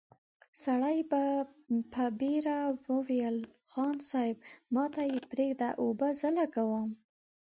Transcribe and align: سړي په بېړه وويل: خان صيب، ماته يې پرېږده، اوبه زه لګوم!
سړي 0.63 0.97
په 1.93 2.03
بېړه 2.19 2.59
وويل: 2.87 3.37
خان 3.69 3.95
صيب، 4.09 4.37
ماته 4.75 5.03
يې 5.11 5.19
پرېږده، 5.31 5.69
اوبه 5.81 6.09
زه 6.19 6.29
لګوم! 6.39 6.89